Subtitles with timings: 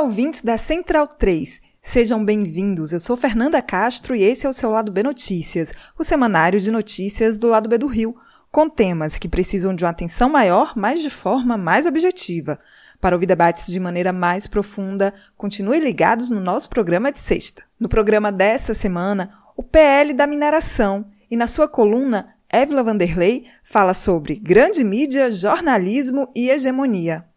[0.00, 1.60] Olá, ouvintes da Central 3.
[1.82, 2.90] Sejam bem-vindos.
[2.90, 6.70] Eu sou Fernanda Castro e esse é o seu Lado B Notícias, o semanário de
[6.70, 8.16] notícias do Lado B do Rio,
[8.50, 12.58] com temas que precisam de uma atenção maior, mas de forma mais objetiva.
[12.98, 17.62] Para ouvir debates de maneira mais profunda, continue ligados no nosso programa de sexta.
[17.78, 23.92] No programa dessa semana, o PL da mineração e na sua coluna, Évila Vanderlei fala
[23.92, 27.29] sobre grande mídia, jornalismo e hegemonia.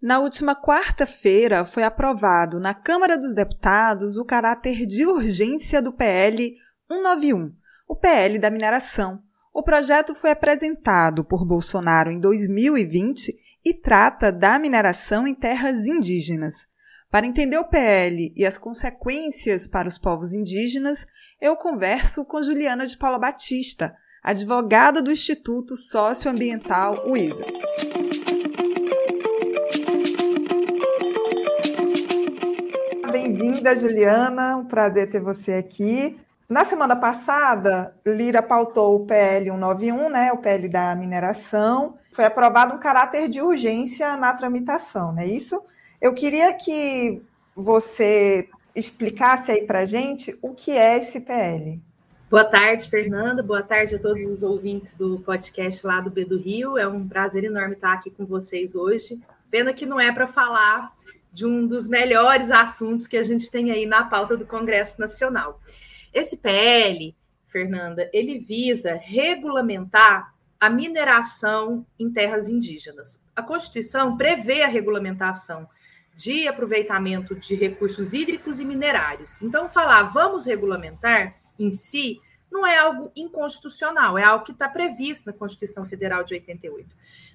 [0.00, 6.54] Na última quarta-feira, foi aprovado na Câmara dos Deputados o caráter de urgência do PL
[6.88, 7.52] 191,
[7.88, 9.20] o PL da mineração.
[9.52, 16.68] O projeto foi apresentado por Bolsonaro em 2020 e trata da mineração em terras indígenas.
[17.10, 21.06] Para entender o PL e as consequências para os povos indígenas,
[21.40, 27.44] eu converso com Juliana de Paula Batista, advogada do Instituto Socioambiental UISA.
[33.10, 34.56] Bem-vinda, Juliana.
[34.56, 36.20] Um prazer ter você aqui.
[36.46, 41.96] Na semana passada, Lira pautou o PL 191, né, o PL da mineração.
[42.12, 45.62] Foi aprovado um caráter de urgência na tramitação, não é isso?
[46.00, 47.22] Eu queria que
[47.56, 51.80] você explicasse aí para gente o que é esse PL.
[52.30, 53.42] Boa tarde, Fernanda.
[53.42, 56.76] Boa tarde a todos os ouvintes do podcast lá do B do Rio.
[56.76, 59.18] É um prazer enorme estar aqui com vocês hoje.
[59.50, 60.92] Pena que não é para falar
[61.38, 65.60] de um dos melhores assuntos que a gente tem aí na pauta do Congresso Nacional.
[66.12, 67.14] Esse PL,
[67.46, 73.22] Fernanda, ele visa regulamentar a mineração em terras indígenas.
[73.36, 75.68] A Constituição prevê a regulamentação
[76.16, 79.40] de aproveitamento de recursos hídricos e minerários.
[79.40, 85.26] Então, falar vamos regulamentar em si não é algo inconstitucional, é algo que está previsto
[85.26, 86.88] na Constituição Federal de 88.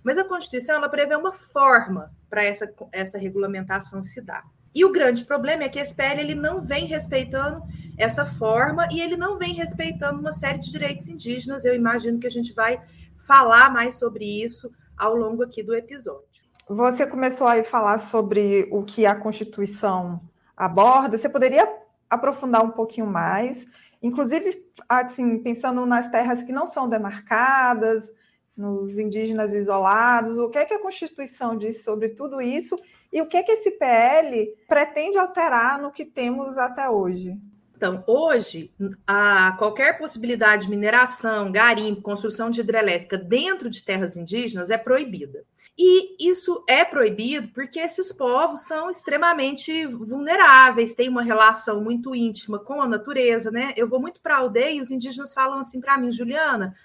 [0.03, 4.43] Mas a Constituição ela prevê uma forma para essa, essa regulamentação se dar.
[4.75, 7.61] E o grande problema é que esse PL ele não vem respeitando
[7.97, 11.63] essa forma e ele não vem respeitando uma série de direitos indígenas.
[11.63, 12.81] Eu imagino que a gente vai
[13.27, 16.43] falar mais sobre isso ao longo aqui do episódio.
[16.67, 20.21] Você começou a falar sobre o que a Constituição
[20.57, 21.17] aborda.
[21.17, 21.67] Você poderia
[22.09, 23.67] aprofundar um pouquinho mais?
[24.01, 28.09] Inclusive, assim, pensando nas terras que não são demarcadas,
[28.55, 32.75] nos indígenas isolados, o que é que a Constituição diz sobre tudo isso
[33.11, 37.39] e o que é que esse PL pretende alterar no que temos até hoje?
[37.75, 38.71] Então, hoje,
[39.05, 45.43] a qualquer possibilidade de mineração, garimpo, construção de hidrelétrica dentro de terras indígenas é proibida.
[45.77, 52.57] E isso é proibido porque esses povos são extremamente vulneráveis, têm uma relação muito íntima
[52.57, 53.73] com a natureza, né?
[53.75, 56.75] Eu vou muito para a aldeia e os indígenas falam assim para mim, Juliana,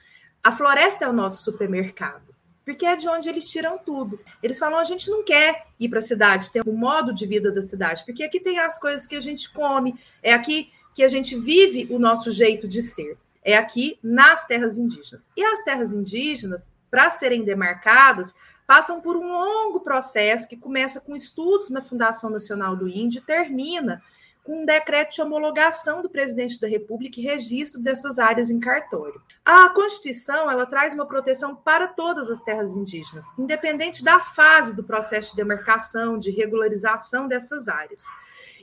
[0.49, 4.19] a floresta é o nosso supermercado, porque é de onde eles tiram tudo.
[4.43, 7.53] Eles falam, a gente não quer ir para a cidade, ter um modo de vida
[7.53, 11.09] da cidade, porque aqui tem as coisas que a gente come, é aqui que a
[11.09, 13.19] gente vive o nosso jeito de ser.
[13.45, 15.31] É aqui nas terras indígenas.
[15.37, 18.35] E as terras indígenas, para serem demarcadas,
[18.67, 23.27] passam por um longo processo que começa com estudos na Fundação Nacional do Índio e
[23.27, 24.03] termina
[24.49, 29.21] com um decreto de homologação do presidente da República e registro dessas áreas em cartório.
[29.45, 34.83] A Constituição ela traz uma proteção para todas as terras indígenas, independente da fase do
[34.83, 38.03] processo de demarcação, de regularização dessas áreas.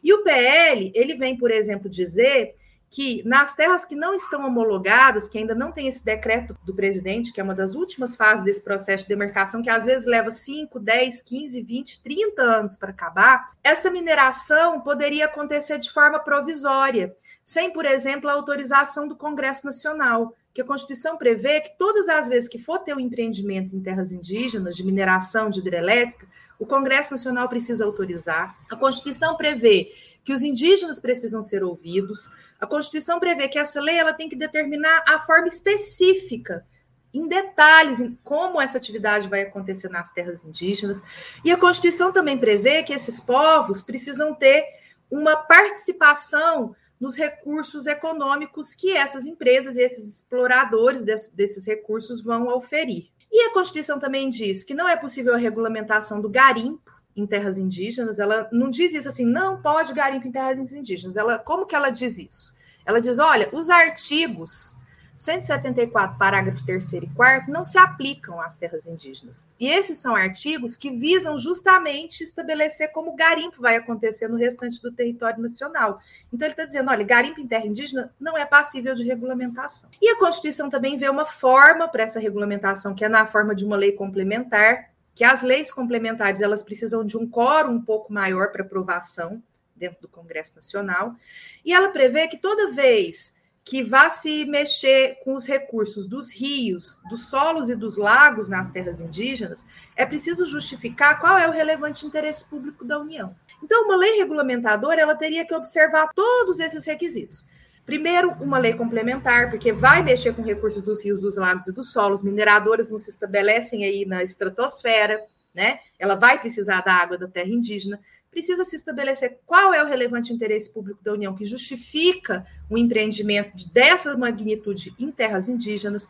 [0.04, 2.56] E o PL, ele vem, por exemplo, dizer
[2.96, 7.34] que nas terras que não estão homologadas, que ainda não tem esse decreto do presidente,
[7.34, 10.80] que é uma das últimas fases desse processo de demarcação, que às vezes leva 5,
[10.80, 17.14] 10, 15, 20, 30 anos para acabar, essa mineração poderia acontecer de forma provisória,
[17.44, 22.30] sem, por exemplo, a autorização do Congresso Nacional, que a Constituição prevê que todas as
[22.30, 26.26] vezes que for ter um empreendimento em terras indígenas, de mineração, de hidrelétrica,
[26.60, 28.58] o Congresso Nacional precisa autorizar.
[28.70, 29.92] A Constituição prevê
[30.24, 32.30] que os indígenas precisam ser ouvidos.
[32.60, 36.66] A Constituição prevê que essa lei ela tem que determinar a forma específica,
[37.14, 41.02] em detalhes, em como essa atividade vai acontecer nas terras indígenas.
[41.44, 44.66] E a Constituição também prevê que esses povos precisam ter
[45.10, 53.15] uma participação nos recursos econômicos que essas empresas e esses exploradores desses recursos vão oferir.
[53.32, 57.58] E a Constituição também diz que não é possível a regulamentação do garimpo em terras
[57.58, 58.20] indígenas.
[58.20, 61.16] Ela não diz isso assim, não pode garimpo em terras indígenas.
[61.16, 62.54] Ela, como que ela diz isso?
[62.86, 64.76] Ela diz, olha, os artigos
[65.18, 69.48] 174, parágrafo 3 e 4 não se aplicam às terras indígenas.
[69.60, 74.82] E esses são artigos que visam justamente estabelecer como o garimpo vai acontecer no restante
[74.82, 76.00] do território nacional.
[76.32, 79.90] Então, ele está dizendo: olha, garimpo em terra indígena não é passível de regulamentação.
[80.02, 83.64] E a Constituição também vê uma forma para essa regulamentação, que é na forma de
[83.64, 88.52] uma lei complementar, que as leis complementares elas precisam de um quórum um pouco maior
[88.52, 89.42] para aprovação
[89.76, 91.16] dentro do Congresso Nacional.
[91.64, 93.34] E ela prevê que toda vez
[93.66, 98.70] que vá se mexer com os recursos dos rios, dos solos e dos lagos nas
[98.70, 99.66] terras indígenas,
[99.96, 103.36] é preciso justificar qual é o relevante interesse público da União.
[103.64, 107.44] Então, uma lei regulamentadora ela teria que observar todos esses requisitos.
[107.88, 111.92] Primeiro, uma lei complementar, porque vai mexer com recursos dos rios, dos lagos e dos
[111.92, 112.22] solos.
[112.22, 115.24] Mineradoras não se estabelecem aí na estratosfera,
[115.54, 115.80] né?
[115.98, 118.00] Ela vai precisar da água da terra indígena
[118.36, 123.66] precisa se estabelecer qual é o relevante interesse público da União que justifica um empreendimento
[123.70, 126.06] dessa magnitude em terras indígenas.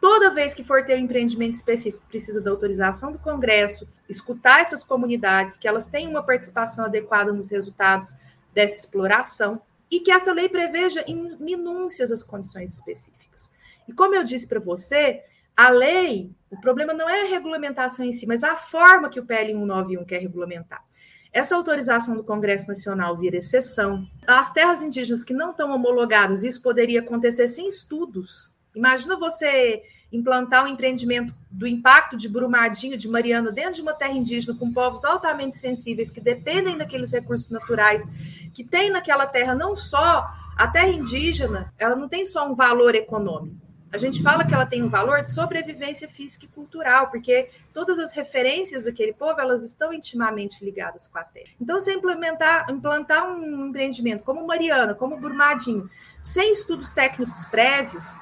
[0.00, 4.82] Toda vez que for ter um empreendimento específico, precisa da autorização do Congresso, escutar essas
[4.82, 8.14] comunidades, que elas tenham uma participação adequada nos resultados
[8.54, 13.50] dessa exploração e que essa lei preveja em minúcias as condições específicas.
[13.86, 15.22] E como eu disse para você,
[15.54, 19.26] a lei, o problema não é a regulamentação em si, mas a forma que o
[19.26, 20.82] PL 191 quer regulamentar.
[21.36, 24.08] Essa autorização do Congresso Nacional vira exceção.
[24.26, 28.54] As terras indígenas que não estão homologadas, isso poderia acontecer sem estudos.
[28.74, 34.14] Imagina você implantar um empreendimento do impacto de Brumadinho, de Mariana, dentro de uma terra
[34.14, 38.08] indígena com povos altamente sensíveis que dependem daqueles recursos naturais
[38.54, 42.94] que tem naquela terra não só a terra indígena, ela não tem só um valor
[42.94, 43.65] econômico
[43.96, 47.98] a gente fala que ela tem um valor de sobrevivência física e cultural, porque todas
[47.98, 51.48] as referências daquele povo elas estão intimamente ligadas com a terra.
[51.58, 55.88] Então, se implementar, implantar um empreendimento como Mariana, como Brumadinho,
[56.22, 58.16] sem estudos técnicos prévios,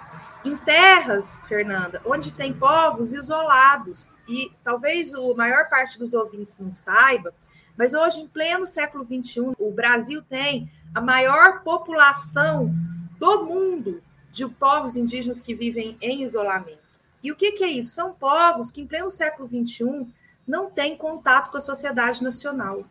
[0.45, 6.73] em terras, Fernanda, onde tem povos isolados, e talvez a maior parte dos ouvintes não
[6.73, 7.35] saiba,
[7.77, 12.73] mas hoje, em pleno século XXI, o Brasil tem a maior população
[13.19, 14.01] do mundo
[14.35, 16.83] de povos indígenas que vivem em isolamento.
[17.23, 17.95] E o que, que é isso?
[17.95, 20.09] São povos que, em pleno século XXI,
[20.45, 22.85] não têm contato com a sociedade nacional.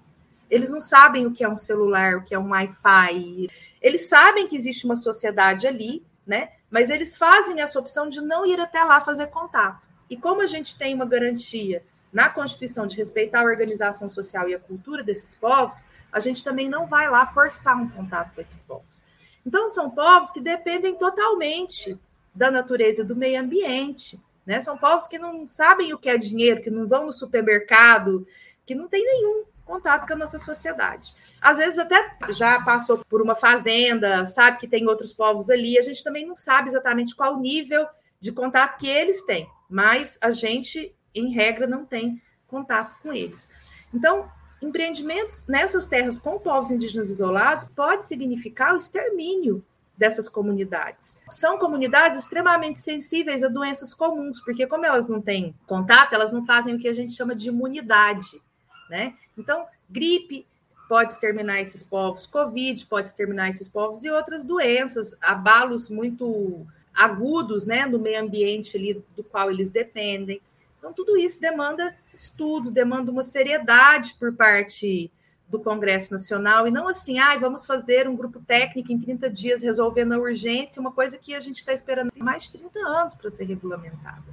[0.49, 3.49] Eles não sabem o que é um celular, o que é um Wi-Fi.
[3.81, 6.51] Eles sabem que existe uma sociedade ali, né?
[6.71, 9.81] Mas eles fazem essa opção de não ir até lá fazer contato.
[10.09, 14.55] E como a gente tem uma garantia na Constituição de respeitar a organização social e
[14.55, 18.61] a cultura desses povos, a gente também não vai lá forçar um contato com esses
[18.61, 19.03] povos.
[19.45, 21.99] Então, são povos que dependem totalmente
[22.33, 24.21] da natureza do meio ambiente.
[24.45, 24.61] Né?
[24.61, 28.27] São povos que não sabem o que é dinheiro, que não vão no supermercado,
[28.65, 31.15] que não tem nenhum contato com a nossa sociedade.
[31.41, 35.81] Às vezes até já passou por uma fazenda, sabe que tem outros povos ali, a
[35.81, 37.87] gente também não sabe exatamente qual nível
[38.19, 43.49] de contato que eles têm, mas a gente, em regra, não tem contato com eles.
[43.93, 44.29] Então,
[44.63, 49.63] empreendimentos nessas terras com povos indígenas isolados pode significar o extermínio
[49.97, 51.15] dessas comunidades.
[51.29, 56.45] São comunidades extremamente sensíveis a doenças comuns, porque como elas não têm contato, elas não
[56.45, 58.41] fazem o que a gente chama de imunidade,
[58.89, 59.13] né?
[59.37, 60.47] Então, gripe
[60.89, 67.65] pode exterminar esses povos, covid pode exterminar esses povos e outras doenças, abalos muito agudos,
[67.65, 70.41] né, no meio ambiente ali do qual eles dependem.
[70.83, 75.09] Então, tudo isso demanda estudo, demanda uma seriedade por parte
[75.47, 79.61] do Congresso Nacional, e não assim, ah, vamos fazer um grupo técnico em 30 dias
[79.61, 83.29] resolvendo a urgência, uma coisa que a gente está esperando mais de 30 anos para
[83.29, 84.25] ser regulamentada.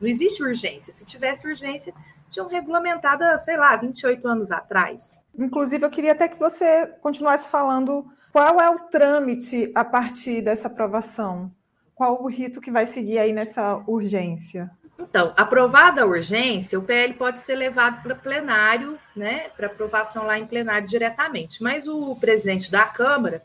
[0.00, 0.90] Não existe urgência.
[0.90, 1.92] Se tivesse urgência,
[2.30, 5.18] tinham regulamentada, sei lá, 28 anos atrás.
[5.36, 10.68] Inclusive, eu queria até que você continuasse falando qual é o trâmite a partir dessa
[10.68, 11.52] aprovação.
[11.94, 14.70] Qual o rito que vai seguir aí nessa urgência?
[15.00, 20.38] Então, aprovada a urgência, o PL pode ser levado para plenário, né, para aprovação lá
[20.38, 21.62] em plenário diretamente.
[21.62, 23.42] Mas o presidente da Câmara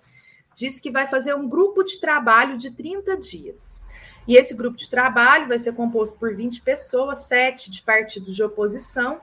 [0.53, 3.87] disse que vai fazer um grupo de trabalho de 30 dias.
[4.27, 8.43] E esse grupo de trabalho vai ser composto por 20 pessoas, sete de partidos de
[8.43, 9.21] oposição,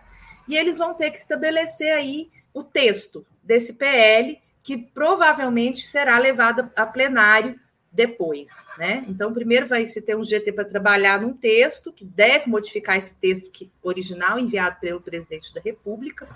[0.48, 6.70] e eles vão ter que estabelecer aí o texto desse PL, que provavelmente será levado
[6.74, 7.60] a plenário
[7.92, 9.04] depois, né?
[9.06, 13.14] Então, primeiro vai se ter um GT para trabalhar num texto que deve modificar esse
[13.14, 16.26] texto que, original enviado pelo presidente da República,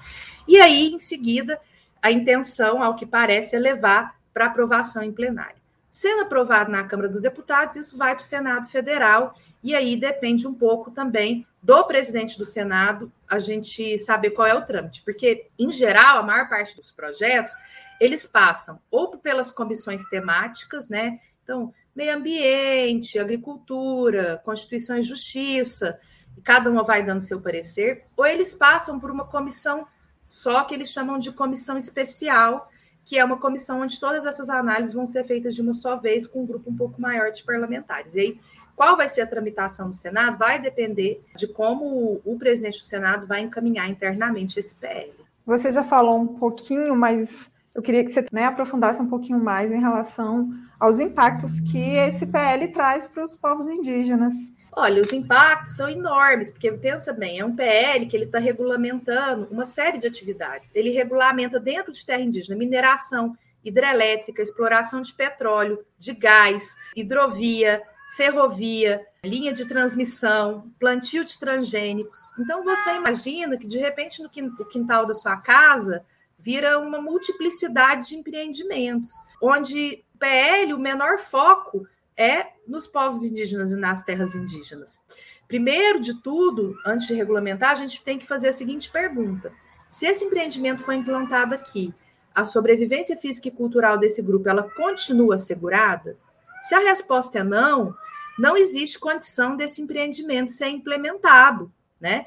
[0.47, 1.59] e aí, em seguida,
[2.03, 5.57] a intenção, ao que parece, é levar para aprovação em plenário.
[5.91, 10.47] Sendo aprovado na Câmara dos Deputados, isso vai para o Senado Federal, e aí depende
[10.47, 15.47] um pouco também do presidente do Senado a gente saber qual é o trâmite, porque,
[15.59, 17.53] em geral, a maior parte dos projetos
[17.99, 21.19] eles passam ou pelas comissões temáticas, né?
[21.47, 25.97] Então, meio ambiente, agricultura, Constituição e Justiça,
[26.37, 29.87] e cada uma vai dando seu parecer, ou eles passam por uma comissão
[30.27, 32.69] só que eles chamam de comissão especial,
[33.05, 36.27] que é uma comissão onde todas essas análises vão ser feitas de uma só vez,
[36.27, 38.17] com um grupo um pouco maior de parlamentares.
[38.17, 38.41] E aí,
[38.75, 43.25] qual vai ser a tramitação do Senado vai depender de como o presidente do Senado
[43.25, 45.15] vai encaminhar internamente esse PL.
[45.47, 49.71] Você já falou um pouquinho, mas eu queria que você né, aprofundasse um pouquinho mais
[49.71, 50.49] em relação
[50.81, 54.35] aos impactos que esse PL traz para os povos indígenas.
[54.73, 59.47] Olha, os impactos são enormes, porque pensa bem, é um PL que ele está regulamentando
[59.51, 60.75] uma série de atividades.
[60.75, 67.83] Ele regulamenta dentro de terra indígena mineração, hidrelétrica, exploração de petróleo, de gás, hidrovia,
[68.17, 72.21] ferrovia, linha de transmissão, plantio de transgênicos.
[72.39, 74.31] Então você imagina que de repente no
[74.67, 76.03] quintal da sua casa
[76.39, 79.11] vira uma multiplicidade de empreendimentos,
[79.43, 84.99] onde o PL, o menor foco é nos povos indígenas e nas terras indígenas.
[85.47, 89.53] Primeiro de tudo, antes de regulamentar, a gente tem que fazer a seguinte pergunta:
[89.91, 91.95] se esse empreendimento foi implantado aqui,
[92.35, 96.17] a sobrevivência física e cultural desse grupo ela continua assegurada?
[96.63, 97.95] Se a resposta é não,
[98.39, 102.27] não existe condição desse empreendimento ser implementado, né?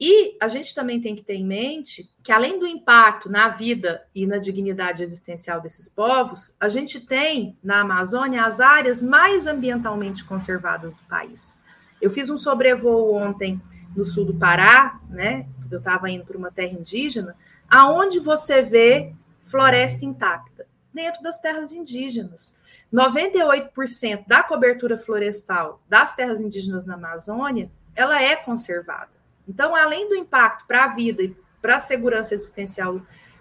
[0.00, 4.06] E a gente também tem que ter em mente que, além do impacto na vida
[4.14, 10.24] e na dignidade existencial desses povos, a gente tem na Amazônia as áreas mais ambientalmente
[10.24, 11.58] conservadas do país.
[12.00, 13.60] Eu fiz um sobrevoo ontem
[13.96, 15.48] no sul do Pará, né?
[15.68, 17.36] Eu estava indo para uma terra indígena,
[17.68, 19.12] aonde você vê
[19.42, 22.54] floresta intacta, dentro das terras indígenas.
[22.94, 29.17] 98% da cobertura florestal das terras indígenas na Amazônia, ela é conservada.
[29.48, 33.00] Então, além do impacto para a vida e para a segurança existencial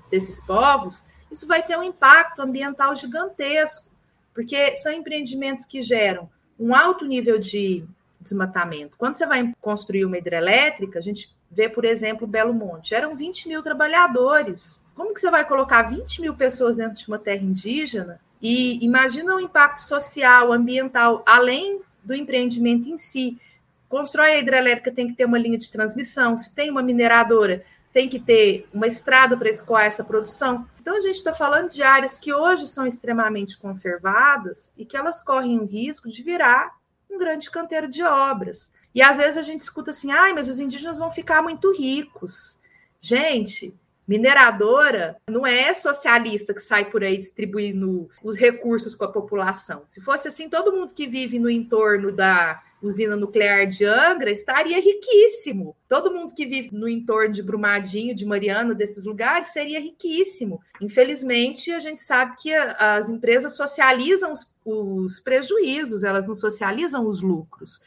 [0.09, 3.89] desses povos, isso vai ter um impacto ambiental gigantesco,
[4.33, 7.85] porque são empreendimentos que geram um alto nível de
[8.19, 8.97] desmatamento.
[8.97, 13.47] Quando você vai construir uma hidrelétrica, a gente vê, por exemplo, Belo Monte, eram 20
[13.47, 14.81] mil trabalhadores.
[14.95, 18.19] Como que você vai colocar 20 mil pessoas dentro de uma terra indígena?
[18.41, 23.39] E imagina o impacto social, ambiental, além do empreendimento em si,
[23.89, 26.37] Constrói a hidrelétrica, tem que ter uma linha de transmissão.
[26.37, 27.63] Se tem uma mineradora,
[27.93, 30.67] tem que ter uma estrada para escoar essa produção.
[30.79, 35.21] Então, a gente está falando de áreas que hoje são extremamente conservadas e que elas
[35.21, 36.77] correm o risco de virar
[37.09, 38.71] um grande canteiro de obras.
[38.93, 42.57] E às vezes a gente escuta assim: ai, mas os indígenas vão ficar muito ricos.
[42.99, 43.73] Gente,
[44.07, 49.83] mineradora não é socialista que sai por aí distribuindo os recursos com a população.
[49.85, 54.79] Se fosse assim, todo mundo que vive no entorno da usina nuclear de Angra estaria
[54.79, 55.75] riquíssimo.
[55.89, 60.61] Todo mundo que vive no entorno de Brumadinho, de Mariana, desses lugares, seria riquíssimo.
[60.81, 67.21] Infelizmente, a gente sabe que as empresas socializam os, os prejuízos, elas não socializam os
[67.21, 67.81] lucros.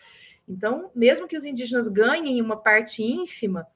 [0.49, 3.67] Então, mesmo que os indígenas ganhem uma parte ínfima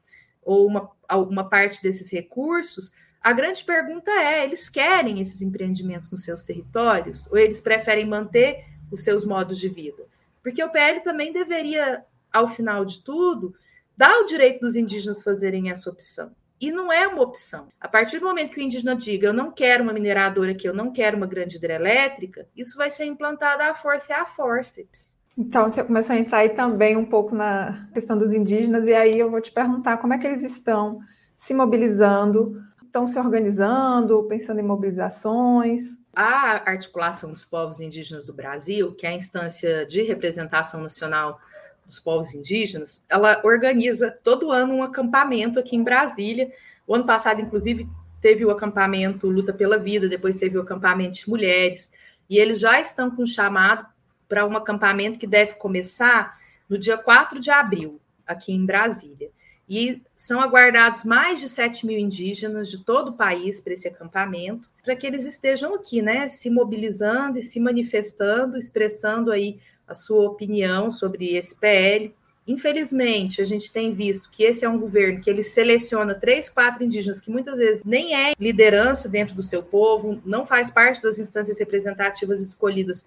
[0.43, 2.91] ou uma, uma parte desses recursos,
[3.21, 8.65] a grande pergunta é: eles querem esses empreendimentos nos seus territórios ou eles preferem manter
[8.91, 10.14] os seus modos de vida?
[10.45, 13.55] Porque o PL também deveria, ao final de tudo,
[13.97, 16.33] dar o direito dos indígenas fazerem essa opção.
[16.61, 17.69] E não é uma opção.
[17.81, 20.75] A partir do momento que o indígena diga eu não quero uma mineradora aqui, eu
[20.75, 25.17] não quero uma grande hidrelétrica, isso vai ser implantado à força e à forceps.
[25.37, 29.19] Então, você começou a entrar aí também um pouco na questão dos indígenas, e aí
[29.19, 31.01] eu vou te perguntar como é que eles estão
[31.37, 35.99] se mobilizando, estão se organizando, pensando em mobilizações?
[36.15, 41.41] A articulação dos povos indígenas do Brasil, que é a instância de representação nacional
[41.87, 46.53] dos povos indígenas, ela organiza todo ano um acampamento aqui em Brasília.
[46.87, 47.89] O ano passado, inclusive,
[48.21, 51.91] teve o acampamento Luta pela Vida, depois teve o acampamento de mulheres,
[52.29, 53.87] e eles já estão com um chamado
[54.29, 59.31] para um acampamento que deve começar no dia 4 de abril, aqui em Brasília.
[59.69, 64.69] E são aguardados mais de 7 mil indígenas de todo o país para esse acampamento
[64.85, 70.27] para que eles estejam aqui, né, se mobilizando e se manifestando, expressando aí a sua
[70.27, 72.15] opinião sobre esse PL.
[72.47, 76.85] Infelizmente, a gente tem visto que esse é um governo que ele seleciona três, quatro
[76.85, 81.19] indígenas que muitas vezes nem é liderança dentro do seu povo, não faz parte das
[81.19, 83.07] instâncias representativas escolhidas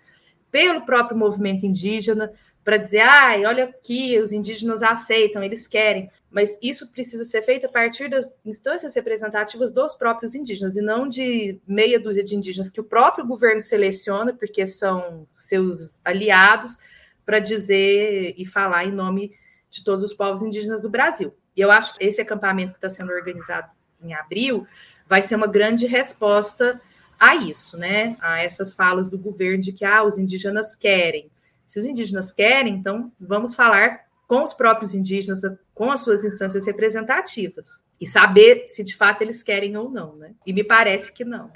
[0.49, 2.33] pelo próprio movimento indígena,
[2.63, 6.09] para dizer, ai, olha aqui, os indígenas aceitam, eles querem.
[6.29, 11.07] Mas isso precisa ser feito a partir das instâncias representativas dos próprios indígenas, e não
[11.07, 16.77] de meia dúzia de indígenas que o próprio governo seleciona, porque são seus aliados,
[17.25, 19.33] para dizer e falar em nome
[19.69, 21.33] de todos os povos indígenas do Brasil.
[21.55, 23.69] E eu acho que esse acampamento que está sendo organizado
[24.01, 24.65] em abril
[25.07, 26.79] vai ser uma grande resposta
[27.19, 28.15] a isso, né?
[28.21, 31.29] A essas falas do governo de que ah, os indígenas querem.
[31.67, 35.41] Se os indígenas querem, então vamos falar com os próprios indígenas,
[35.73, 40.31] com as suas instâncias representativas e saber se de fato eles querem ou não, né?
[40.45, 41.49] E me parece que não.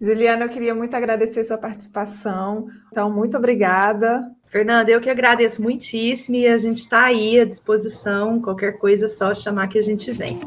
[0.00, 2.66] Juliana, eu queria muito agradecer sua participação.
[2.90, 4.30] Então, muito obrigada.
[4.48, 8.42] Fernanda, eu que agradeço muitíssimo e a gente está aí à disposição.
[8.42, 10.40] Qualquer coisa, é só chamar que a gente vem.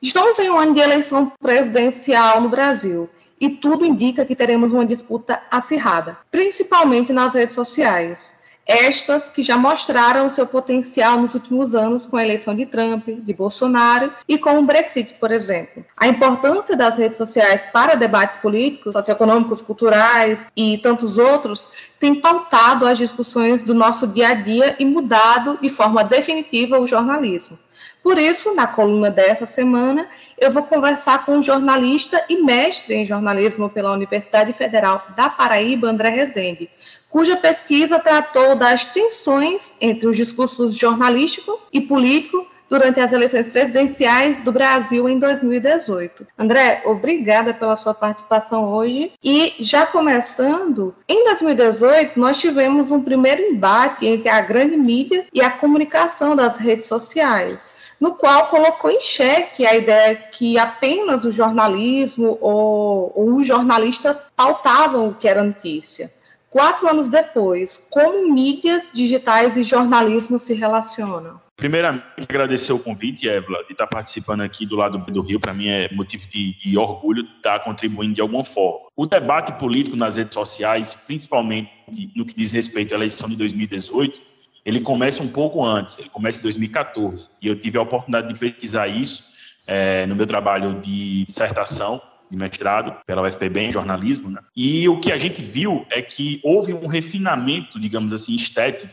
[0.00, 3.08] Estamos em um ano de eleição presidencial no Brasil
[3.40, 8.41] e tudo indica que teremos uma disputa acirrada, principalmente nas redes sociais.
[8.66, 13.34] Estas que já mostraram seu potencial nos últimos anos com a eleição de Trump, de
[13.34, 15.84] Bolsonaro e com o Brexit, por exemplo.
[15.96, 22.86] A importância das redes sociais para debates políticos, socioeconômicos, culturais e tantos outros tem pautado
[22.86, 27.58] as discussões do nosso dia a dia e mudado de forma definitiva o jornalismo.
[28.02, 33.04] Por isso, na coluna dessa semana, eu vou conversar com o jornalista e mestre em
[33.04, 36.68] jornalismo pela Universidade Federal da Paraíba, André Rezende,
[37.12, 44.38] cuja pesquisa tratou das tensões entre os discursos jornalístico e político durante as eleições presidenciais
[44.38, 46.26] do Brasil em 2018.
[46.38, 49.12] André, obrigada pela sua participação hoje.
[49.22, 55.42] E já começando, em 2018 nós tivemos um primeiro embate entre a grande mídia e
[55.42, 57.70] a comunicação das redes sociais
[58.00, 64.26] no qual colocou em xeque a ideia que apenas o jornalismo ou, ou os jornalistas
[64.34, 66.10] pautavam o que era notícia.
[66.52, 71.40] Quatro anos depois, como mídias digitais e jornalismo se relacionam?
[71.56, 75.40] Primeiramente, agradecer o convite, Évila, de estar participando aqui do lado do Rio.
[75.40, 78.86] Para mim é motivo de, de orgulho estar contribuindo de alguma forma.
[78.94, 81.70] O debate político nas redes sociais, principalmente
[82.14, 84.20] no que diz respeito à eleição de 2018,
[84.62, 87.30] ele começa um pouco antes, ele começa em 2014.
[87.40, 89.24] E eu tive a oportunidade de pesquisar isso
[89.66, 91.98] é, no meu trabalho de dissertação,
[92.32, 94.30] de mestrado, pela UFPB em jornalismo.
[94.30, 94.40] Né?
[94.56, 98.92] E o que a gente viu é que houve um refinamento, digamos assim, estético,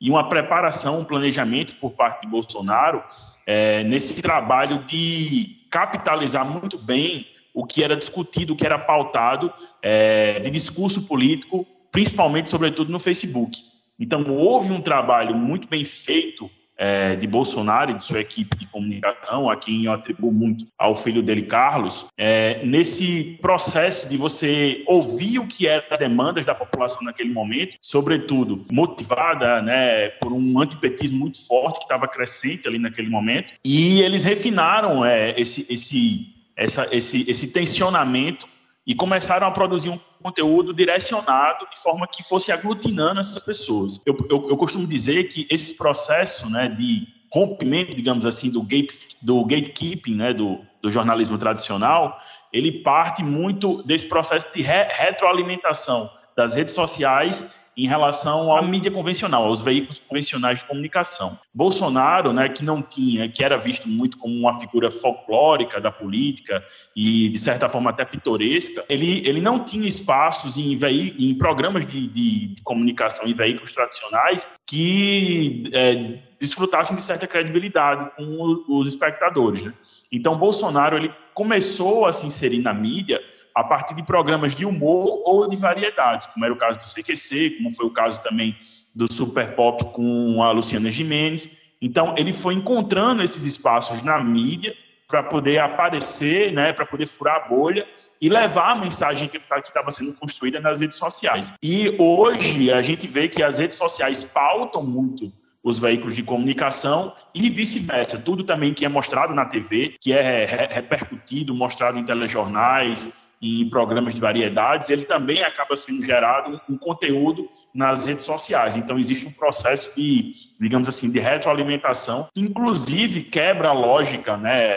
[0.00, 3.02] e uma preparação, um planejamento por parte de Bolsonaro
[3.46, 9.52] é, nesse trabalho de capitalizar muito bem o que era discutido, o que era pautado
[9.82, 13.58] é, de discurso político, principalmente, sobretudo, no Facebook.
[13.98, 18.66] Então, houve um trabalho muito bem feito é, de Bolsonaro e de sua equipe de
[18.66, 24.82] comunicação, a quem eu atribuo muito ao filho dele, Carlos, é, nesse processo de você
[24.86, 30.60] ouvir o que eram as demandas da população naquele momento, sobretudo motivada né, por um
[30.60, 36.26] antipetismo muito forte que estava crescente ali naquele momento, e eles refinaram é, esse, esse,
[36.56, 38.46] essa, esse, esse tensionamento
[38.86, 44.00] e começaram a produzir um conteúdo direcionado de forma que fosse aglutinando essas pessoas.
[44.06, 48.94] Eu, eu, eu costumo dizer que esse processo né, de rompimento, digamos assim, do, gate,
[49.20, 52.16] do gatekeeping, né, do, do jornalismo tradicional,
[52.52, 57.44] ele parte muito desse processo de re retroalimentação das redes sociais
[57.76, 61.38] em relação à mídia convencional, aos veículos convencionais de comunicação.
[61.52, 66.64] Bolsonaro, né, que não tinha, que era visto muito como uma figura folclórica da política
[66.94, 70.78] e de certa forma até pitoresca, ele, ele não tinha espaços em,
[71.18, 78.64] em programas de, de, comunicação em veículos tradicionais que é, desfrutassem de certa credibilidade com
[78.68, 79.62] os espectadores.
[79.62, 79.72] Né?
[80.10, 83.20] Então, Bolsonaro ele começou a se inserir na mídia
[83.56, 87.56] a partir de programas de humor ou de variedades, como era o caso do CQC,
[87.56, 88.54] como foi o caso também
[88.94, 91.58] do Super Pop com a Luciana Gimenez.
[91.80, 94.74] Então, ele foi encontrando esses espaços na mídia
[95.08, 97.86] para poder aparecer, né, para poder furar a bolha
[98.20, 101.54] e levar a mensagem que estava sendo construída nas redes sociais.
[101.62, 107.14] E hoje a gente vê que as redes sociais pautam muito os veículos de comunicação
[107.34, 108.18] e vice-versa.
[108.18, 114.14] Tudo também que é mostrado na TV, que é repercutido, mostrado em telejornais, em programas
[114.14, 118.76] de variedades, ele também acaba sendo gerado um conteúdo nas redes sociais.
[118.76, 124.74] Então, existe um processo de, digamos assim, de retroalimentação, que inclusive quebra a lógica né,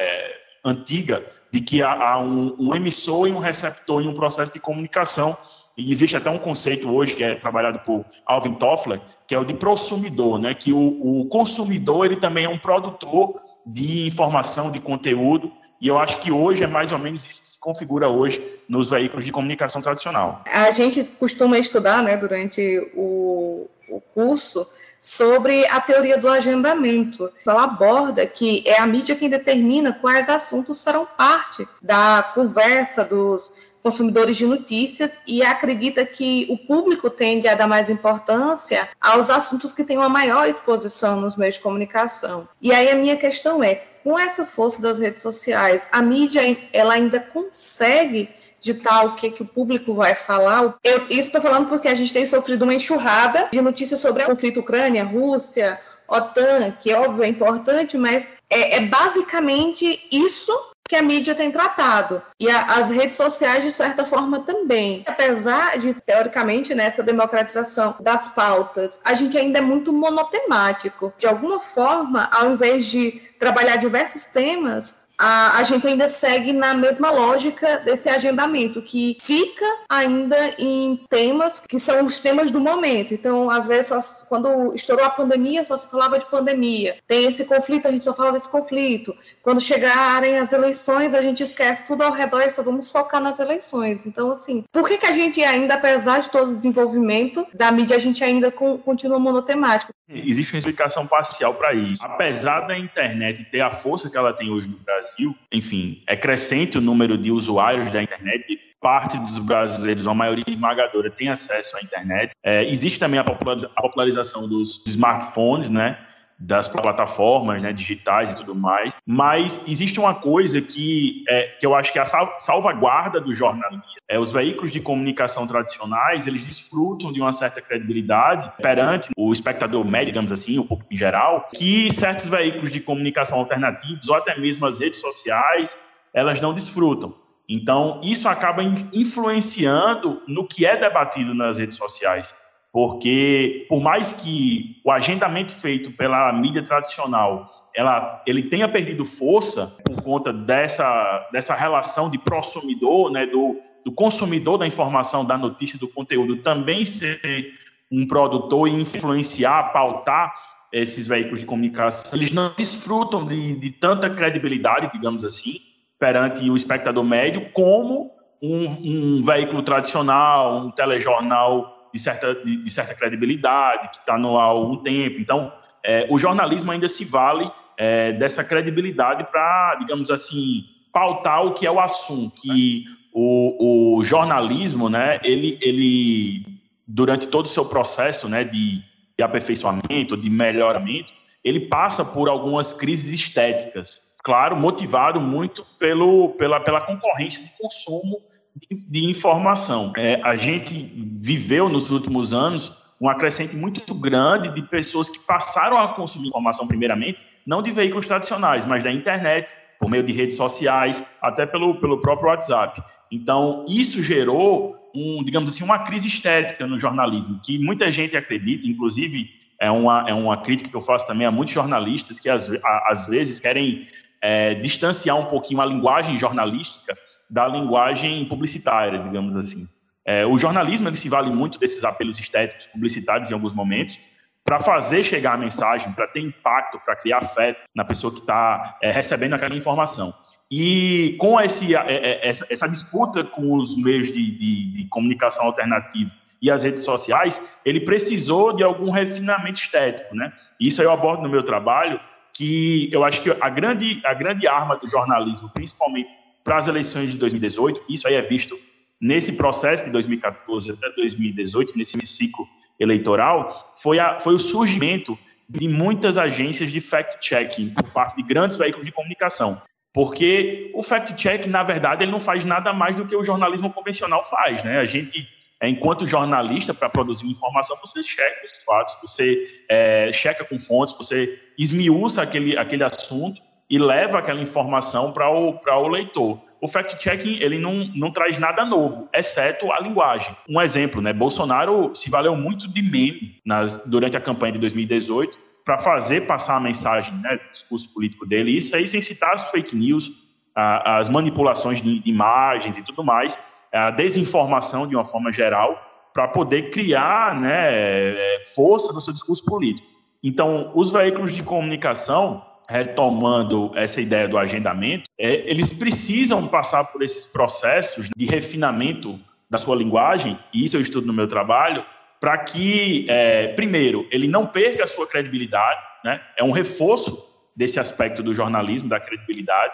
[0.63, 5.37] antiga de que há um, um emissor e um receptor em um processo de comunicação.
[5.77, 9.45] E existe até um conceito hoje que é trabalhado por Alvin Toffler, que é o
[9.45, 10.53] de prosumidor, né?
[10.53, 15.97] que o, o consumidor ele também é um produtor de informação, de conteúdo, e eu
[15.97, 19.31] acho que hoje é mais ou menos isso que se configura hoje nos veículos de
[19.31, 20.43] comunicação tradicional.
[20.45, 24.67] A gente costuma estudar, né, durante o, o curso,
[25.01, 27.31] sobre a teoria do agendamento.
[27.47, 33.53] Ela aborda que é a mídia quem determina quais assuntos farão parte da conversa dos
[33.81, 39.73] consumidores de notícias e acredita que o público tende a dar mais importância aos assuntos
[39.73, 42.47] que têm uma maior exposição nos meios de comunicação.
[42.61, 46.93] E aí a minha questão é, com essa força das redes sociais, a mídia ela
[46.93, 48.29] ainda consegue
[48.62, 50.77] ditar o que, que o público vai falar.
[50.83, 54.25] Eu, isso estou falando porque a gente tem sofrido uma enxurrada de notícias sobre o
[54.25, 60.51] conflito Ucrânia, Rússia, OTAN, que óbvio é importante, mas é, é basicamente isso
[60.89, 62.19] que a mídia tem tratado.
[62.39, 65.03] E a, as redes sociais, de certa forma, também.
[65.05, 71.13] Apesar de, teoricamente, nessa né, democratização das pautas, a gente ainda é muito monotemático.
[71.17, 76.73] De alguma forma, ao invés de trabalhar diversos temas, a, a gente ainda segue na
[76.73, 83.13] mesma lógica desse agendamento, que fica ainda em temas que são os temas do momento.
[83.13, 86.97] Então, às vezes, só, quando estourou a pandemia, só se falava de pandemia.
[87.05, 89.13] Tem esse conflito, a gente só fala desse conflito.
[89.43, 93.39] Quando chegarem as eleições, a gente esquece tudo ao redor e só vamos focar nas
[93.39, 94.05] eleições.
[94.05, 97.97] Então, assim, por que, que a gente ainda, apesar de todo o desenvolvimento da mídia,
[97.97, 99.91] a gente ainda com, continua monotemático?
[100.09, 102.03] Existe uma explicação parcial para isso.
[102.03, 106.77] Apesar da internet ter a força que ela tem hoje no Brasil, enfim, é crescente
[106.77, 111.81] o número de usuários da internet parte dos brasileiros, uma maioria esmagadora, tem acesso à
[111.81, 112.31] internet.
[112.43, 115.99] É, existe também a popularização dos smartphones, né?
[116.39, 121.75] Das plataformas né, digitais e tudo mais, mas existe uma coisa que, é, que eu
[121.75, 123.84] acho que é a salvaguarda do jornalismo.
[124.08, 129.84] É, os veículos de comunicação tradicionais, eles desfrutam de uma certa credibilidade perante o espectador
[129.84, 134.39] médio, digamos assim, o público em geral, que certos veículos de comunicação alternativos, ou até
[134.39, 135.78] mesmo as redes sociais,
[136.13, 137.13] elas não desfrutam.
[137.47, 142.34] Então, isso acaba influenciando no que é debatido nas redes sociais
[142.71, 149.77] porque por mais que o agendamento feito pela mídia tradicional ela, ele tenha perdido força
[149.86, 155.77] por conta dessa, dessa relação de consumidor, né, do, do consumidor da informação, da notícia,
[155.77, 157.53] do conteúdo, também ser
[157.91, 160.34] um produtor e influenciar, pautar
[160.71, 165.55] esses veículos de comunicação, eles não desfrutam de, de tanta credibilidade, digamos assim,
[165.97, 172.71] perante o espectador médio, como um, um veículo tradicional, um telejornal de certa, de, de
[172.71, 175.19] certa credibilidade, que está no ar há algum tempo.
[175.19, 175.52] Então,
[175.84, 181.65] é, o jornalismo ainda se vale é, dessa credibilidade para, digamos assim, pautar o que
[181.65, 182.41] é o assunto.
[182.41, 186.45] Que o, o jornalismo, né, ele, ele,
[186.88, 188.84] durante todo o seu processo né, de,
[189.17, 194.02] de aperfeiçoamento, de melhoramento, ele passa por algumas crises estéticas.
[194.23, 198.21] Claro, motivado muito pelo, pela, pela concorrência de consumo
[198.69, 199.93] de, informação.
[199.97, 200.73] É, a gente
[201.21, 206.67] viveu nos últimos anos uma crescente muito grande de pessoas que passaram a consumir informação,
[206.67, 211.75] primeiramente, não de veículos tradicionais, mas da internet, por meio de redes sociais, até pelo,
[211.75, 212.83] pelo próprio WhatsApp.
[213.09, 218.67] Então, isso gerou, um, digamos assim, uma crise estética no jornalismo, que muita gente acredita,
[218.67, 222.49] inclusive é uma, é uma crítica que eu faço também a muitos jornalistas que às,
[222.87, 223.87] às vezes querem
[224.21, 226.97] é, distanciar um pouquinho a linguagem jornalística
[227.29, 229.67] da linguagem publicitária, digamos assim.
[230.05, 233.99] É, o jornalismo ele se vale muito desses apelos estéticos publicitários em alguns momentos
[234.43, 238.77] para fazer chegar a mensagem, para ter impacto, para criar afeto na pessoa que está
[238.81, 240.11] é, recebendo aquela informação.
[240.49, 245.45] E com esse, é, é, essa, essa, disputa com os meios de, de, de comunicação
[245.45, 246.09] alternativo
[246.41, 250.33] e as redes sociais, ele precisou de algum refinamento estético, né?
[250.59, 251.99] Isso eu abordo no meu trabalho,
[252.33, 257.12] que eu acho que a grande, a grande arma do jornalismo, principalmente para as eleições
[257.12, 258.58] de 2018, isso aí é visto
[258.99, 262.47] nesse processo de 2014 até 2018, nesse ciclo
[262.80, 265.17] eleitoral, foi, a, foi o surgimento
[265.49, 269.62] de muitas agências de fact-checking por parte de grandes veículos de comunicação.
[269.91, 274.23] Porque o fact-check, na verdade, ele não faz nada mais do que o jornalismo convencional
[274.30, 274.80] faz, né?
[274.80, 275.28] A gente,
[275.63, 281.39] enquanto jornalista, para produzir informação, você checa os fatos, você é, checa com fontes, você
[281.58, 286.41] esmiuça aquele, aquele assunto e leva aquela informação para o, o leitor.
[286.60, 290.36] O fact-checking ele não, não traz nada novo, exceto a linguagem.
[290.49, 291.13] Um exemplo, né?
[291.13, 296.55] Bolsonaro se valeu muito de meme nas, durante a campanha de 2018 para fazer passar
[296.55, 298.58] a mensagem né, do discurso político dele.
[298.58, 300.10] Isso aí sem citar as fake news,
[300.55, 303.38] a, as manipulações de imagens e tudo mais,
[303.71, 305.79] a desinformação de uma forma geral,
[306.12, 309.88] para poder criar né, é, força no seu discurso político.
[310.23, 317.01] Então, os veículos de comunicação retomando essa ideia do agendamento, é, eles precisam passar por
[317.01, 321.84] esses processos de refinamento da sua linguagem, e isso eu estudo no meu trabalho,
[322.21, 326.21] para que, é, primeiro, ele não perca a sua credibilidade, né?
[326.38, 329.73] é um reforço desse aspecto do jornalismo, da credibilidade,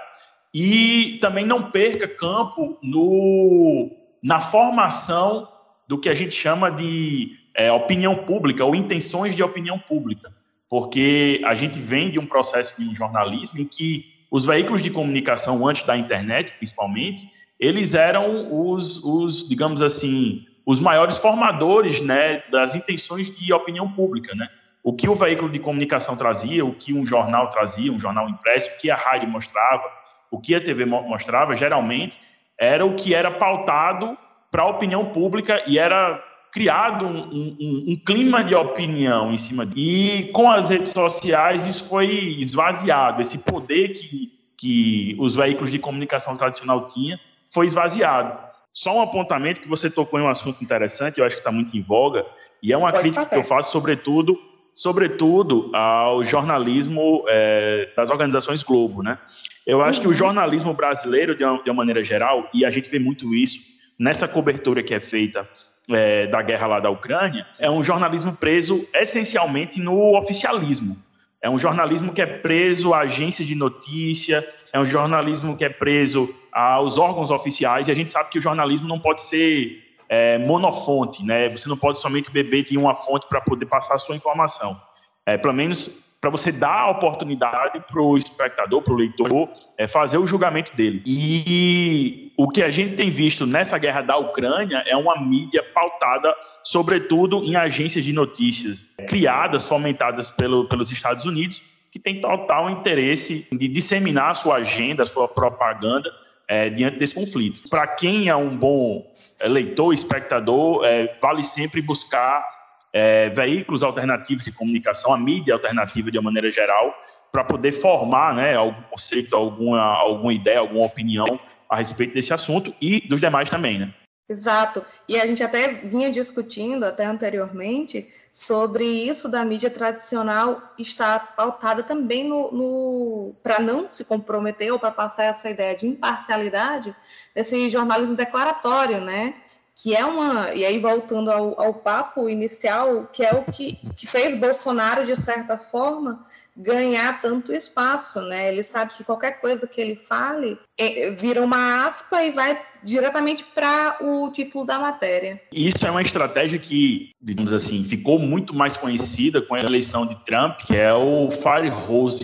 [0.53, 3.91] e também não perca campo no,
[4.23, 5.49] na formação
[5.85, 10.33] do que a gente chama de é, opinião pública ou intenções de opinião pública
[10.69, 14.89] porque a gente vem de um processo de um jornalismo em que os veículos de
[14.89, 22.43] comunicação, antes da internet, principalmente, eles eram os, os digamos assim, os maiores formadores né,
[22.51, 24.33] das intenções de opinião pública.
[24.35, 24.47] Né?
[24.83, 28.69] O que o veículo de comunicação trazia, o que um jornal trazia, um jornal impresso,
[28.69, 29.83] o que a rádio mostrava,
[30.31, 32.19] o que a TV mostrava, geralmente,
[32.59, 34.17] era o que era pautado
[34.51, 36.21] para a opinião pública e era
[36.55, 39.77] criado um, um, um, clima de opinião em cima disso.
[39.77, 45.77] E com as redes sociais isso foi esvaziado, esse poder que, que os veículos de
[45.77, 47.19] comunicação tradicional tinham
[47.53, 48.39] foi esvaziado.
[48.71, 51.75] Só um apontamento que você tocou em um assunto interessante, eu acho que está muito
[51.75, 52.25] em voga,
[52.63, 53.35] e é uma Pode crítica fazer.
[53.35, 54.39] que eu faço, sobretudo,
[54.73, 59.19] sobretudo ao jornalismo é, das organizações Globo, né?
[59.67, 60.03] Eu acho uhum.
[60.03, 60.17] que o uhum.
[60.17, 63.59] jornalismo brasileiro, de uma, de uma maneira geral, e a gente vê muito isso
[63.99, 65.45] nessa cobertura que é feita
[65.89, 70.97] é, da guerra lá da Ucrânia, é um jornalismo preso essencialmente no oficialismo.
[71.41, 75.69] É um jornalismo que é preso à agência de notícia, é um jornalismo que é
[75.69, 80.37] preso aos órgãos oficiais, e a gente sabe que o jornalismo não pode ser é,
[80.37, 81.49] monofonte, né?
[81.49, 84.79] Você não pode somente beber de uma fonte para poder passar a sua informação.
[85.25, 89.87] É, pelo menos para você dar a oportunidade para o espectador, para o leitor, é,
[89.87, 91.03] fazer o julgamento dele.
[91.05, 96.35] E o que a gente tem visto nessa guerra da Ucrânia é uma mídia pautada,
[96.63, 101.61] sobretudo, em agências de notícias criadas, fomentadas pelo, pelos Estados Unidos,
[101.91, 106.11] que tem total interesse de disseminar a sua agenda, a sua propaganda
[106.47, 107.69] é, diante desse conflito.
[107.69, 109.05] Para quem é um bom
[109.39, 112.54] é, leitor, espectador, é, vale sempre buscar
[112.95, 116.95] é, veículos alternativos de comunicação, a mídia alternativa de uma maneira geral,
[117.29, 121.37] para poder formar né, algum conceito, alguma, alguma ideia, alguma opinião
[121.69, 123.93] a respeito desse assunto e dos demais também, né?
[124.29, 124.83] Exato.
[125.09, 131.83] E a gente até vinha discutindo até anteriormente sobre isso da mídia tradicional estar pautada
[131.83, 136.95] também no, no para não se comprometer ou para passar essa ideia de imparcialidade
[137.35, 139.35] desse jornalismo declaratório, né?
[139.75, 140.53] Que é uma.
[140.53, 145.15] E aí, voltando ao, ao papo inicial, que é o que, que fez Bolsonaro, de
[145.15, 148.51] certa forma, ganhar tanto espaço, né?
[148.51, 153.43] Ele sabe que qualquer coisa que ele fale é, vira uma aspa e vai diretamente
[153.43, 155.41] para o título da matéria.
[155.51, 160.15] Isso é uma estratégia que, digamos assim, ficou muito mais conhecida com a eleição de
[160.23, 161.71] Trump, que é o fire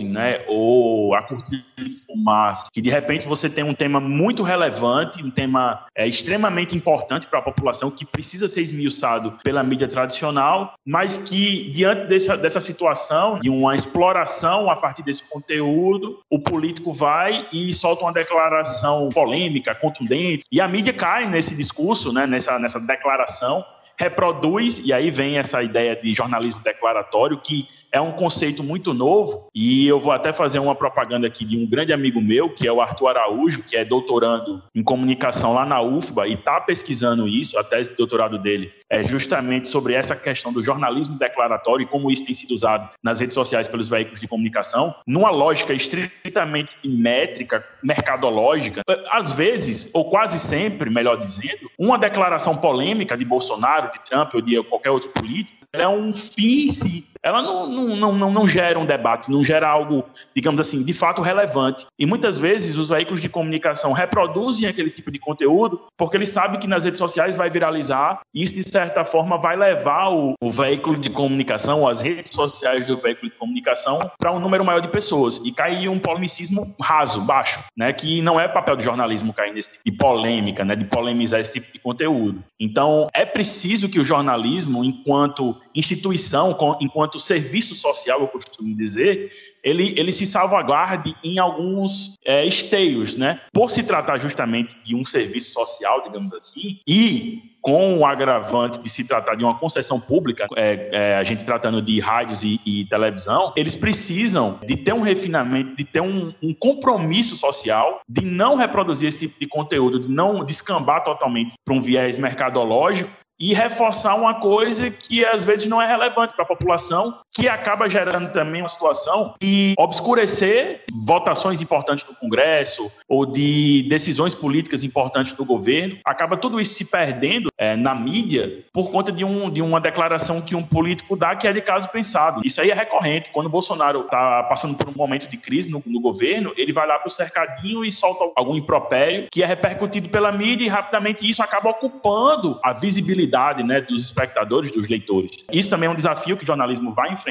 [0.08, 0.44] né?
[0.46, 5.30] Ou a cortina de fumaça, que de repente você tem um tema muito relevante, um
[5.30, 11.16] tema é, extremamente importante para a população que precisa ser esmiuçado pela mídia tradicional, mas
[11.16, 14.21] que diante dessa, dessa situação de uma exploração
[14.70, 20.68] a partir desse conteúdo, o político vai e solta uma declaração polêmica, contundente, e a
[20.68, 23.64] mídia cai nesse discurso, né, nessa, nessa declaração,
[23.98, 29.48] reproduz, e aí vem essa ideia de jornalismo declaratório, que é um conceito muito novo,
[29.54, 32.72] e eu vou até fazer uma propaganda aqui de um grande amigo meu, que é
[32.72, 37.58] o Arthur Araújo, que é doutorando em comunicação lá na UFBA e está pesquisando isso,
[37.58, 42.10] a tese de doutorado dele é justamente sobre essa questão do jornalismo declaratório e como
[42.10, 47.66] isso tem sido usado nas redes sociais pelos veículos de comunicação, numa lógica estritamente métrica,
[47.82, 48.82] mercadológica.
[49.10, 54.42] Às vezes, ou quase sempre, melhor dizendo, uma declaração polêmica de Bolsonaro, de Trump ou
[54.42, 57.06] de qualquer outro político, é um fim em si.
[57.22, 61.22] Ela não, não, não, não, gera um debate, não gera algo, digamos assim, de fato
[61.22, 61.86] relevante.
[61.96, 66.58] E muitas vezes os veículos de comunicação reproduzem aquele tipo de conteúdo porque eles sabem
[66.58, 70.50] que nas redes sociais vai viralizar e isso, de certa forma, vai levar o, o
[70.50, 74.88] veículo de comunicação, as redes sociais do veículo de comunicação, para um número maior de
[74.88, 75.40] pessoas.
[75.44, 77.92] E cai um polemicismo raso, baixo, né?
[77.92, 80.74] que não é papel do jornalismo cair nesse tipo de polêmica, né?
[80.74, 82.42] de polemizar esse tipo de conteúdo.
[82.58, 89.30] Então, é preciso que o jornalismo, enquanto instituição, enquanto serviço social, eu costumo dizer,
[89.62, 93.40] ele, ele se salvaguarde em alguns é, esteios, né?
[93.52, 98.90] Por se tratar justamente de um serviço social, digamos assim, e com o agravante de
[98.90, 102.84] se tratar de uma concessão pública, é, é, a gente tratando de rádios e, e,
[102.86, 108.56] televisão, eles precisam de ter um refinamento, de ter um, um, compromisso social, de não
[108.56, 114.14] reproduzir esse tipo de conteúdo, de não descambar totalmente para um viés mercadológico e reforçar
[114.14, 118.62] uma coisa que às vezes não é relevante para a população, que acaba gerando também
[118.62, 125.98] uma situação de obscurecer votações importantes do Congresso ou de decisões políticas importantes do governo.
[126.04, 130.40] Acaba tudo isso se perdendo é, na mídia por conta de, um, de uma declaração
[130.42, 132.42] que um político dá que é de caso pensado.
[132.44, 133.30] Isso aí é recorrente.
[133.30, 136.86] Quando o Bolsonaro está passando por um momento de crise no, no governo, ele vai
[136.86, 141.28] lá para o cercadinho e solta algum impropério que é repercutido pela mídia e rapidamente
[141.28, 145.44] isso acaba ocupando a visibilidade né, dos espectadores, dos leitores.
[145.50, 147.21] Isso também é um desafio que o jornalismo vai enfrentar,